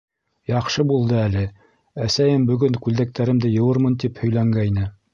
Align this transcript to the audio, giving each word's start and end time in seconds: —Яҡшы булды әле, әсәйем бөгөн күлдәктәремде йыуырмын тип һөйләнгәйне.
—Яҡшы 0.51 0.85
булды 0.91 1.19
әле, 1.25 1.43
әсәйем 2.07 2.49
бөгөн 2.49 2.83
күлдәктәремде 2.89 3.55
йыуырмын 3.55 4.03
тип 4.07 4.23
һөйләнгәйне. 4.27 4.93